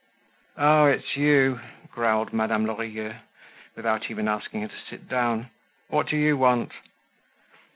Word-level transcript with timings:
"Ah! 0.57 0.85
it's 0.87 1.15
you," 1.15 1.59
growled 1.91 2.33
Madame 2.33 2.65
Lorilleux, 2.65 3.17
without 3.75 4.09
even 4.09 4.27
asking 4.27 4.61
her 4.63 4.67
to 4.67 4.79
sit 4.89 5.07
down. 5.07 5.51
"What 5.89 6.07
do 6.07 6.17
you 6.17 6.35
want?" 6.35 6.71